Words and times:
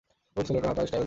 উফ, 0.37 0.43
ছেলেটার 0.47 0.69
হাঁটার 0.71 0.85
স্টাইল 0.87 0.89
জোশ। 0.89 0.99